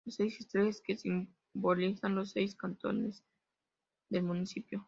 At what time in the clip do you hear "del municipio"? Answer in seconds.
4.09-4.79